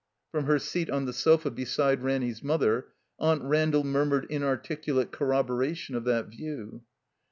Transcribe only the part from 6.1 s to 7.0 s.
view.